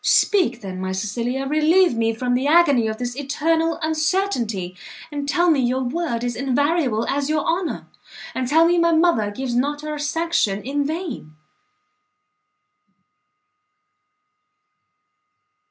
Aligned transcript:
Speak, 0.03 0.61
then, 0.61 0.81
my 0.81 0.93
Cecilia! 0.93 1.45
relieve 1.45 1.95
me 1.95 2.11
from 2.11 2.33
the 2.33 2.47
agony 2.47 2.87
of 2.87 2.97
this 2.97 3.15
eternal 3.15 3.77
uncertainty, 3.83 4.75
and 5.11 5.29
tell 5.29 5.51
me 5.51 5.59
your 5.59 5.83
word 5.83 6.23
is 6.23 6.35
invariable 6.35 7.07
as 7.07 7.29
your 7.29 7.45
honour, 7.45 7.85
and 8.33 8.47
tell 8.47 8.65
me 8.65 8.79
my 8.79 8.93
mother 8.93 9.29
gives 9.29 9.55
not 9.55 9.81
her 9.81 9.99
sanction 9.99 10.63
in 10.63 10.83
vain!" 10.87 11.35